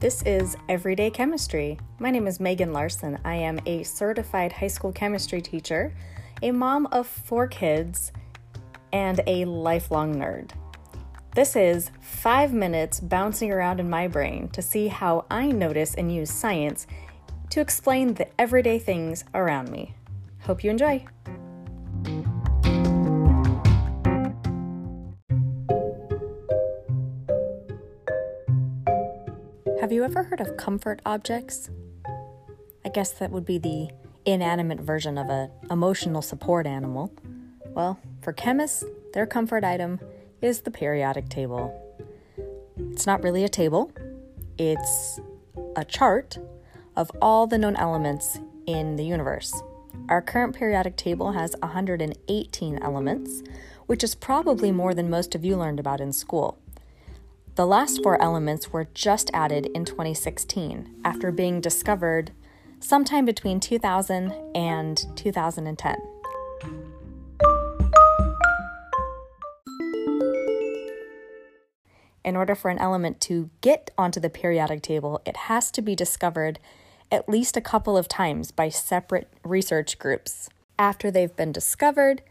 This 0.00 0.22
is 0.22 0.56
Everyday 0.66 1.10
Chemistry. 1.10 1.78
My 1.98 2.10
name 2.10 2.26
is 2.26 2.40
Megan 2.40 2.72
Larsen. 2.72 3.18
I 3.22 3.34
am 3.34 3.60
a 3.66 3.82
certified 3.82 4.50
high 4.50 4.68
school 4.68 4.92
chemistry 4.92 5.42
teacher, 5.42 5.92
a 6.40 6.52
mom 6.52 6.86
of 6.86 7.06
four 7.06 7.46
kids, 7.46 8.10
and 8.94 9.20
a 9.26 9.44
lifelong 9.44 10.14
nerd. 10.14 10.52
This 11.34 11.54
is 11.54 11.90
five 12.00 12.54
minutes 12.54 12.98
bouncing 12.98 13.52
around 13.52 13.78
in 13.78 13.90
my 13.90 14.08
brain 14.08 14.48
to 14.54 14.62
see 14.62 14.88
how 14.88 15.26
I 15.30 15.48
notice 15.48 15.94
and 15.94 16.10
use 16.10 16.30
science 16.30 16.86
to 17.50 17.60
explain 17.60 18.14
the 18.14 18.28
everyday 18.40 18.78
things 18.78 19.24
around 19.34 19.70
me. 19.70 19.94
Hope 20.44 20.64
you 20.64 20.70
enjoy. 20.70 21.04
Have 29.90 29.96
you 29.96 30.04
ever 30.04 30.22
heard 30.22 30.40
of 30.40 30.56
comfort 30.56 31.02
objects? 31.04 31.68
I 32.84 32.90
guess 32.90 33.10
that 33.10 33.32
would 33.32 33.44
be 33.44 33.58
the 33.58 33.88
inanimate 34.24 34.78
version 34.78 35.18
of 35.18 35.28
an 35.28 35.50
emotional 35.68 36.22
support 36.22 36.64
animal. 36.64 37.12
Well, 37.66 37.98
for 38.22 38.32
chemists, 38.32 38.84
their 39.14 39.26
comfort 39.26 39.64
item 39.64 39.98
is 40.40 40.60
the 40.60 40.70
periodic 40.70 41.28
table. 41.28 41.74
It's 42.92 43.04
not 43.04 43.24
really 43.24 43.42
a 43.42 43.48
table. 43.48 43.90
It's 44.58 45.18
a 45.74 45.84
chart 45.84 46.38
of 46.94 47.10
all 47.20 47.48
the 47.48 47.58
known 47.58 47.74
elements 47.74 48.38
in 48.66 48.94
the 48.94 49.04
universe. 49.04 49.60
Our 50.08 50.22
current 50.22 50.54
periodic 50.54 50.94
table 50.94 51.32
has 51.32 51.56
118 51.64 52.78
elements, 52.78 53.42
which 53.86 54.04
is 54.04 54.14
probably 54.14 54.70
more 54.70 54.94
than 54.94 55.10
most 55.10 55.34
of 55.34 55.44
you 55.44 55.56
learned 55.56 55.80
about 55.80 56.00
in 56.00 56.12
school. 56.12 56.60
The 57.60 57.66
last 57.66 58.02
four 58.02 58.18
elements 58.22 58.72
were 58.72 58.88
just 58.94 59.30
added 59.34 59.66
in 59.74 59.84
2016 59.84 61.02
after 61.04 61.30
being 61.30 61.60
discovered 61.60 62.30
sometime 62.78 63.26
between 63.26 63.60
2000 63.60 64.32
and 64.54 65.04
2010. 65.14 65.96
In 72.24 72.34
order 72.34 72.54
for 72.54 72.70
an 72.70 72.78
element 72.78 73.20
to 73.20 73.50
get 73.60 73.90
onto 73.98 74.20
the 74.20 74.30
periodic 74.30 74.80
table, 74.80 75.20
it 75.26 75.36
has 75.36 75.70
to 75.72 75.82
be 75.82 75.94
discovered 75.94 76.58
at 77.12 77.28
least 77.28 77.58
a 77.58 77.60
couple 77.60 77.98
of 77.98 78.08
times 78.08 78.50
by 78.50 78.70
separate 78.70 79.28
research 79.44 79.98
groups. 79.98 80.48
After 80.78 81.10
they've 81.10 81.36
been 81.36 81.52
discovered, 81.52 82.22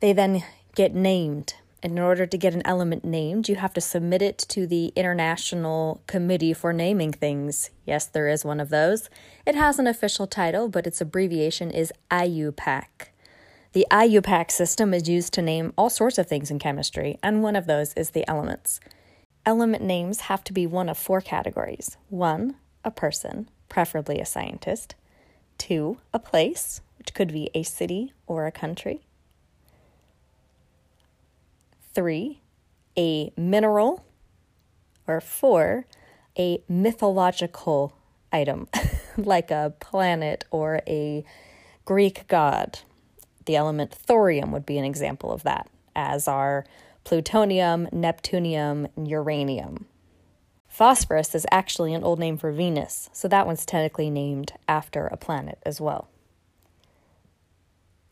they 0.00 0.12
then 0.12 0.44
get 0.74 0.94
named 0.94 1.54
in 1.82 1.98
order 1.98 2.26
to 2.26 2.38
get 2.38 2.54
an 2.54 2.62
element 2.64 3.04
named, 3.04 3.48
you 3.48 3.56
have 3.56 3.74
to 3.74 3.80
submit 3.80 4.22
it 4.22 4.38
to 4.38 4.66
the 4.66 4.92
International 4.94 6.00
Committee 6.06 6.52
for 6.52 6.72
Naming 6.72 7.12
Things. 7.12 7.70
Yes, 7.84 8.06
there 8.06 8.28
is 8.28 8.44
one 8.44 8.60
of 8.60 8.68
those. 8.68 9.10
It 9.44 9.56
has 9.56 9.78
an 9.78 9.88
official 9.88 10.28
title, 10.28 10.68
but 10.68 10.86
its 10.86 11.00
abbreviation 11.00 11.70
is 11.72 11.92
IUPAC. 12.10 12.84
The 13.72 13.86
IUPAC 13.90 14.50
system 14.50 14.94
is 14.94 15.08
used 15.08 15.32
to 15.34 15.42
name 15.42 15.72
all 15.76 15.90
sorts 15.90 16.18
of 16.18 16.28
things 16.28 16.50
in 16.50 16.60
chemistry, 16.60 17.18
and 17.22 17.42
one 17.42 17.56
of 17.56 17.66
those 17.66 17.94
is 17.94 18.10
the 18.10 18.28
elements. 18.28 18.78
Element 19.44 19.82
names 19.82 20.20
have 20.22 20.44
to 20.44 20.52
be 20.52 20.66
one 20.68 20.88
of 20.88 20.96
four 20.96 21.20
categories 21.20 21.96
one, 22.08 22.54
a 22.84 22.92
person, 22.92 23.48
preferably 23.68 24.20
a 24.20 24.26
scientist, 24.26 24.94
two, 25.58 25.98
a 26.14 26.18
place, 26.20 26.80
which 26.98 27.12
could 27.12 27.32
be 27.32 27.50
a 27.54 27.64
city 27.64 28.12
or 28.28 28.46
a 28.46 28.52
country 28.52 29.00
three, 31.94 32.40
a 32.96 33.32
mineral, 33.36 34.04
or 35.06 35.20
four, 35.20 35.86
a 36.38 36.62
mythological 36.68 37.94
item, 38.32 38.68
like 39.16 39.50
a 39.50 39.74
planet 39.80 40.44
or 40.50 40.80
a 40.86 41.24
Greek 41.84 42.26
god. 42.28 42.80
The 43.44 43.56
element 43.56 43.92
thorium 43.92 44.52
would 44.52 44.66
be 44.66 44.78
an 44.78 44.84
example 44.84 45.32
of 45.32 45.42
that, 45.42 45.68
as 45.94 46.28
are 46.28 46.64
plutonium, 47.04 47.88
neptunium, 47.88 48.88
and 48.96 49.08
uranium. 49.08 49.86
Phosphorus 50.68 51.34
is 51.34 51.46
actually 51.50 51.92
an 51.92 52.04
old 52.04 52.18
name 52.18 52.38
for 52.38 52.50
Venus, 52.50 53.10
so 53.12 53.28
that 53.28 53.46
one's 53.46 53.66
technically 53.66 54.08
named 54.08 54.52
after 54.66 55.06
a 55.06 55.18
planet 55.18 55.58
as 55.66 55.80
well. 55.80 56.08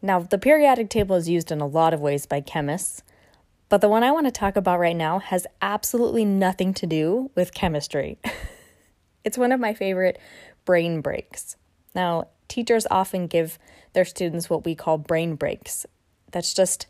Now, 0.00 0.20
the 0.20 0.38
periodic 0.38 0.88
table 0.88 1.16
is 1.16 1.28
used 1.28 1.50
in 1.50 1.60
a 1.60 1.66
lot 1.66 1.92
of 1.92 2.00
ways 2.00 2.26
by 2.26 2.40
chemists. 2.40 3.02
But 3.68 3.80
the 3.80 3.88
one 3.88 4.04
I 4.04 4.12
want 4.12 4.26
to 4.26 4.32
talk 4.32 4.56
about 4.56 4.78
right 4.78 4.96
now 4.96 5.18
has 5.18 5.46
absolutely 5.60 6.24
nothing 6.24 6.72
to 6.74 6.86
do 6.86 7.30
with 7.34 7.54
chemistry. 7.54 8.18
it's 9.24 9.38
one 9.38 9.50
of 9.50 9.58
my 9.58 9.74
favorite 9.74 10.18
brain 10.64 11.00
breaks. 11.00 11.56
Now, 11.94 12.28
teachers 12.48 12.86
often 12.90 13.26
give 13.26 13.58
their 13.92 14.04
students 14.04 14.48
what 14.48 14.64
we 14.64 14.74
call 14.74 14.98
brain 14.98 15.34
breaks. 15.34 15.84
That's 16.30 16.54
just 16.54 16.86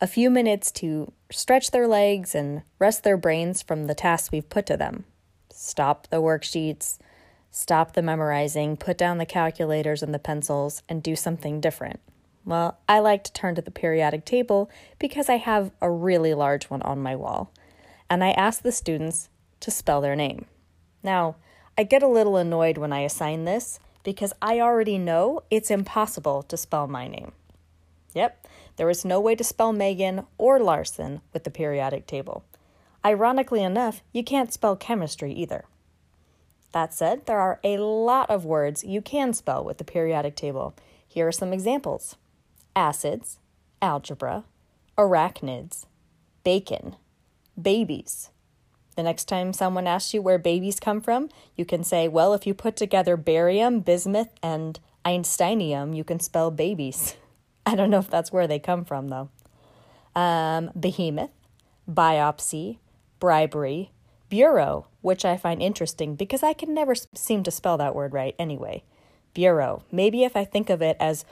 a 0.00 0.06
few 0.06 0.28
minutes 0.30 0.70
to 0.72 1.12
stretch 1.30 1.70
their 1.70 1.88
legs 1.88 2.34
and 2.34 2.62
rest 2.78 3.04
their 3.04 3.16
brains 3.16 3.62
from 3.62 3.86
the 3.86 3.94
tasks 3.94 4.30
we've 4.30 4.48
put 4.48 4.66
to 4.66 4.76
them. 4.76 5.04
Stop 5.50 6.08
the 6.08 6.18
worksheets, 6.18 6.98
stop 7.50 7.94
the 7.94 8.02
memorizing, 8.02 8.76
put 8.76 8.98
down 8.98 9.18
the 9.18 9.26
calculators 9.26 10.02
and 10.02 10.12
the 10.12 10.18
pencils, 10.18 10.82
and 10.88 11.02
do 11.02 11.16
something 11.16 11.60
different. 11.60 12.00
Well, 12.48 12.78
I 12.88 13.00
like 13.00 13.24
to 13.24 13.32
turn 13.34 13.56
to 13.56 13.60
the 13.60 13.70
periodic 13.70 14.24
table 14.24 14.70
because 14.98 15.28
I 15.28 15.36
have 15.36 15.70
a 15.82 15.90
really 15.90 16.32
large 16.32 16.70
one 16.70 16.80
on 16.80 16.98
my 16.98 17.14
wall, 17.14 17.52
and 18.08 18.24
I 18.24 18.30
ask 18.30 18.62
the 18.62 18.72
students 18.72 19.28
to 19.60 19.70
spell 19.70 20.00
their 20.00 20.16
name. 20.16 20.46
Now, 21.02 21.36
I 21.76 21.82
get 21.82 22.02
a 22.02 22.08
little 22.08 22.38
annoyed 22.38 22.78
when 22.78 22.90
I 22.90 23.00
assign 23.00 23.44
this 23.44 23.80
because 24.02 24.32
I 24.40 24.60
already 24.60 24.96
know 24.96 25.42
it's 25.50 25.70
impossible 25.70 26.42
to 26.44 26.56
spell 26.56 26.86
my 26.86 27.06
name. 27.06 27.32
Yep, 28.14 28.46
there 28.76 28.88
is 28.88 29.04
no 29.04 29.20
way 29.20 29.34
to 29.34 29.44
spell 29.44 29.74
Megan 29.74 30.24
or 30.38 30.58
Larsen 30.58 31.20
with 31.34 31.44
the 31.44 31.50
periodic 31.50 32.06
table. 32.06 32.44
Ironically 33.04 33.62
enough, 33.62 34.00
you 34.10 34.24
can't 34.24 34.54
spell 34.54 34.74
chemistry 34.74 35.34
either. 35.34 35.66
That 36.72 36.94
said, 36.94 37.26
there 37.26 37.40
are 37.40 37.60
a 37.62 37.76
lot 37.76 38.30
of 38.30 38.46
words 38.46 38.84
you 38.84 39.02
can 39.02 39.34
spell 39.34 39.62
with 39.62 39.76
the 39.76 39.84
periodic 39.84 40.34
table. 40.34 40.74
Here 41.06 41.28
are 41.28 41.32
some 41.32 41.52
examples 41.52 42.16
acids, 42.78 43.40
algebra, 43.82 44.44
arachnids, 44.96 45.86
bacon, 46.44 46.94
babies. 47.60 48.30
The 48.94 49.02
next 49.02 49.24
time 49.24 49.52
someone 49.52 49.88
asks 49.88 50.14
you 50.14 50.22
where 50.22 50.38
babies 50.38 50.78
come 50.78 51.00
from, 51.00 51.28
you 51.56 51.64
can 51.64 51.82
say, 51.82 52.06
well, 52.06 52.34
if 52.34 52.46
you 52.46 52.54
put 52.54 52.76
together 52.76 53.16
barium, 53.16 53.80
bismuth, 53.80 54.28
and 54.44 54.78
einsteinium, 55.04 55.96
you 55.96 56.04
can 56.04 56.20
spell 56.20 56.52
babies. 56.52 57.16
I 57.66 57.74
don't 57.74 57.90
know 57.90 57.98
if 57.98 58.08
that's 58.08 58.32
where 58.32 58.46
they 58.46 58.60
come 58.60 58.84
from, 58.84 59.08
though. 59.08 59.28
Um, 60.14 60.70
behemoth, 60.78 61.30
biopsy, 61.90 62.78
bribery, 63.18 63.90
bureau, 64.28 64.86
which 65.00 65.24
I 65.24 65.36
find 65.36 65.60
interesting 65.60 66.14
because 66.14 66.44
I 66.44 66.52
can 66.52 66.74
never 66.74 66.94
seem 67.14 67.42
to 67.42 67.50
spell 67.50 67.76
that 67.78 67.94
word 67.94 68.12
right 68.12 68.36
anyway. 68.38 68.84
Bureau. 69.34 69.82
Maybe 69.90 70.22
if 70.22 70.36
I 70.36 70.44
think 70.44 70.70
of 70.70 70.80
it 70.80 70.96
as 71.00 71.24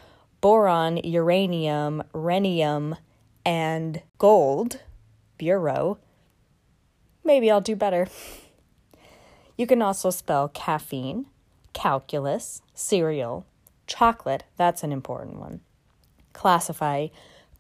boron, 0.47 0.97
uranium, 0.99 2.05
rhenium, 2.15 2.97
and 3.45 4.01
gold 4.17 4.81
bureau, 5.39 5.99
maybe 7.25 7.51
I'll 7.51 7.61
do 7.61 7.75
better. 7.75 8.07
You 9.57 9.67
can 9.67 9.83
also 9.83 10.11
spell 10.11 10.49
caffeine, 10.49 11.27
calculus, 11.73 12.63
cereal, 12.77 13.45
chocolate, 13.89 14.45
that's 14.57 14.85
an 14.85 14.93
important 14.93 15.41
one. 15.41 15.63
Classify 16.33 17.09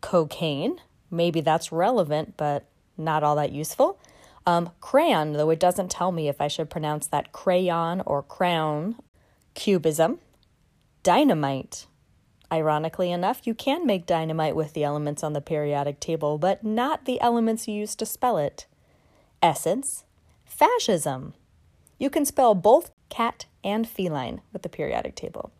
cocaine, 0.00 0.76
maybe 1.10 1.40
that's 1.40 1.72
relevant, 1.72 2.36
but 2.36 2.68
not 2.96 3.24
all 3.24 3.34
that 3.34 3.50
useful. 3.50 3.98
Um, 4.46 4.70
crayon, 4.80 5.32
though 5.32 5.50
it 5.50 5.58
doesn't 5.58 5.90
tell 5.90 6.12
me 6.12 6.28
if 6.28 6.40
I 6.40 6.46
should 6.46 6.70
pronounce 6.70 7.08
that 7.08 7.32
crayon 7.32 8.00
or 8.06 8.22
crown. 8.22 8.94
Cubism. 9.56 10.20
Dynamite, 11.02 11.88
Ironically 12.52 13.10
enough, 13.10 13.46
you 13.46 13.54
can 13.54 13.86
make 13.86 14.06
dynamite 14.06 14.54
with 14.54 14.72
the 14.72 14.84
elements 14.84 15.24
on 15.24 15.32
the 15.32 15.40
periodic 15.40 15.98
table, 15.98 16.38
but 16.38 16.62
not 16.62 17.04
the 17.04 17.20
elements 17.20 17.66
used 17.66 17.98
to 17.98 18.06
spell 18.06 18.38
it. 18.38 18.66
Essence, 19.42 20.04
fascism. 20.44 21.34
You 21.98 22.08
can 22.08 22.24
spell 22.24 22.54
both 22.54 22.92
cat 23.08 23.46
and 23.64 23.88
feline 23.88 24.42
with 24.52 24.62
the 24.62 24.68
periodic 24.68 25.16
table. 25.16 25.50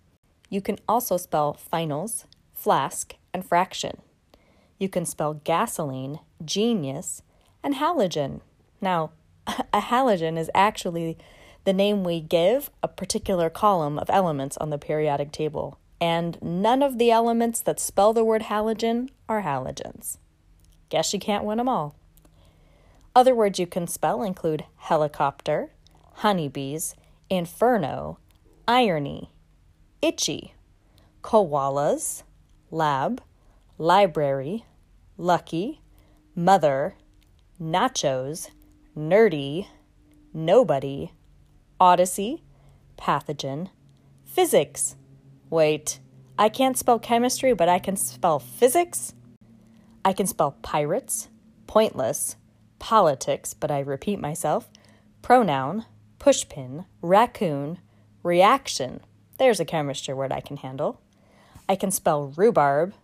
You 0.48 0.60
can 0.60 0.78
also 0.88 1.16
spell 1.16 1.54
finals, 1.54 2.26
flask, 2.54 3.14
and 3.34 3.44
fraction. 3.44 3.98
You 4.78 4.88
can 4.88 5.04
spell 5.04 5.34
gasoline, 5.42 6.20
genius, 6.44 7.22
and 7.64 7.74
halogen. 7.74 8.42
Now, 8.80 9.10
a 9.46 9.80
halogen 9.80 10.38
is 10.38 10.50
actually 10.54 11.18
the 11.64 11.72
name 11.72 12.04
we 12.04 12.20
give 12.20 12.70
a 12.80 12.86
particular 12.86 13.50
column 13.50 13.98
of 13.98 14.08
elements 14.08 14.56
on 14.58 14.70
the 14.70 14.78
periodic 14.78 15.32
table 15.32 15.78
and 16.00 16.38
none 16.42 16.82
of 16.82 16.98
the 16.98 17.10
elements 17.10 17.60
that 17.60 17.80
spell 17.80 18.12
the 18.12 18.24
word 18.24 18.42
halogen 18.42 19.08
are 19.28 19.42
halogens. 19.42 20.18
Guess 20.88 21.12
you 21.12 21.18
can't 21.18 21.44
win 21.44 21.58
them 21.58 21.68
all. 21.68 21.96
Other 23.14 23.34
words 23.34 23.58
you 23.58 23.66
can 23.66 23.86
spell 23.86 24.22
include 24.22 24.64
helicopter, 24.76 25.70
honeybees, 26.16 26.94
inferno, 27.30 28.18
irony, 28.68 29.30
itchy, 30.02 30.54
koalas, 31.22 32.22
lab, 32.70 33.22
library, 33.78 34.64
lucky, 35.16 35.80
mother, 36.34 36.94
nachos, 37.60 38.50
nerdy, 38.96 39.66
nobody, 40.34 41.10
odyssey, 41.80 42.42
pathogen, 42.98 43.70
physics. 44.24 44.96
Wait, 45.50 46.00
I 46.38 46.48
can't 46.48 46.76
spell 46.76 46.98
chemistry, 46.98 47.54
but 47.54 47.68
I 47.68 47.78
can 47.78 47.96
spell 47.96 48.38
physics? 48.38 49.14
I 50.04 50.12
can 50.12 50.26
spell 50.26 50.52
pirates, 50.62 51.28
pointless, 51.66 52.36
politics, 52.78 53.54
but 53.54 53.70
I 53.70 53.80
repeat 53.80 54.18
myself, 54.18 54.70
pronoun, 55.22 55.84
pushpin, 56.18 56.86
raccoon, 57.02 57.78
reaction. 58.22 59.00
There's 59.38 59.60
a 59.60 59.64
chemistry 59.64 60.14
word 60.14 60.32
I 60.32 60.40
can 60.40 60.58
handle. 60.58 61.00
I 61.68 61.76
can 61.76 61.90
spell 61.90 62.32
rhubarb, 62.36 62.94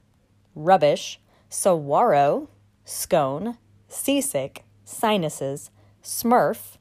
rubbish, 0.55 1.21
saguaro, 1.49 2.49
scone, 2.85 3.59
seasick, 3.89 4.65
sinuses, 4.85 5.71
smurf, 6.03 6.77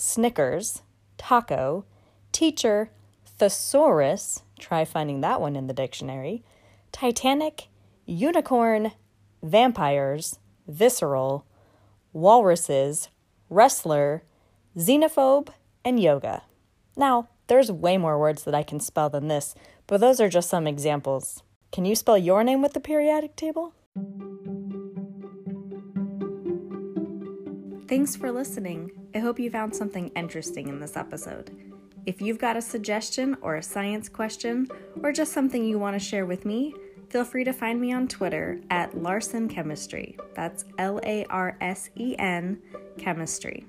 Snickers, 0.00 0.80
taco, 1.18 1.84
teacher, 2.32 2.90
thesaurus, 3.38 4.42
try 4.60 4.84
finding 4.84 5.20
that 5.20 5.40
one 5.40 5.56
in 5.56 5.66
the 5.66 5.74
dictionary, 5.74 6.44
Titanic, 6.92 7.68
unicorn, 8.06 8.92
vampires, 9.42 10.38
visceral, 10.66 11.46
walruses, 12.12 13.08
wrestler, 13.48 14.22
xenophobe, 14.76 15.48
and 15.84 16.00
yoga. 16.00 16.42
Now, 16.96 17.28
there's 17.46 17.72
way 17.72 17.96
more 17.96 18.18
words 18.18 18.44
that 18.44 18.54
I 18.54 18.62
can 18.62 18.80
spell 18.80 19.10
than 19.10 19.28
this, 19.28 19.54
but 19.86 20.00
those 20.00 20.20
are 20.20 20.28
just 20.28 20.48
some 20.48 20.66
examples. 20.66 21.42
Can 21.72 21.84
you 21.84 21.94
spell 21.94 22.18
your 22.18 22.44
name 22.44 22.62
with 22.62 22.74
the 22.74 22.80
periodic 22.80 23.36
table? 23.36 23.74
Thanks 27.88 28.14
for 28.14 28.30
listening. 28.30 28.92
I 29.14 29.18
hope 29.18 29.40
you 29.40 29.50
found 29.50 29.74
something 29.74 30.10
interesting 30.14 30.68
in 30.68 30.78
this 30.78 30.96
episode. 30.96 31.69
If 32.06 32.20
you've 32.20 32.38
got 32.38 32.56
a 32.56 32.62
suggestion 32.62 33.36
or 33.42 33.56
a 33.56 33.62
science 33.62 34.08
question, 34.08 34.68
or 35.02 35.12
just 35.12 35.32
something 35.32 35.64
you 35.64 35.78
want 35.78 35.94
to 35.94 36.04
share 36.04 36.26
with 36.26 36.44
me, 36.44 36.74
feel 37.10 37.24
free 37.24 37.44
to 37.44 37.52
find 37.52 37.80
me 37.80 37.92
on 37.92 38.08
Twitter 38.08 38.60
at 38.70 38.96
Larsen 39.00 39.48
Chemistry. 39.48 40.16
That's 40.34 40.64
L 40.78 41.00
A 41.04 41.24
R 41.26 41.56
S 41.60 41.90
E 41.96 42.16
N 42.18 42.60
Chemistry. 42.98 43.66